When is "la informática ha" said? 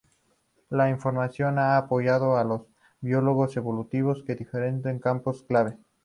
0.71-1.77